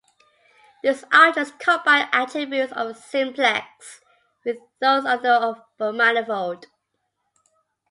[0.81, 4.01] These objects combine attributes of a simplex
[4.43, 5.23] with those of
[5.79, 6.65] a manifold.